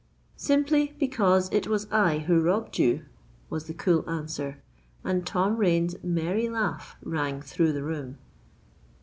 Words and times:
—"Simply, 0.35 0.95
because 0.97 1.47
it 1.53 1.67
was 1.67 1.85
I 1.91 2.23
who 2.25 2.41
robbed 2.41 2.79
you," 2.79 3.05
was 3.51 3.65
the 3.65 3.73
cool 3.75 4.03
answer; 4.09 4.57
and 5.03 5.27
Tom 5.27 5.57
Rain's 5.57 5.95
merry 6.03 6.49
laugh 6.49 6.95
rang 7.03 7.39
through 7.39 7.73
the 7.73 7.83
room. 7.83 8.17